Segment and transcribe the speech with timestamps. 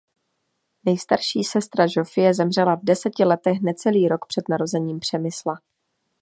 [0.85, 5.59] Nejstarší sestra Žofie zemřela v deseti letech necelý rok před narozením Přemysla.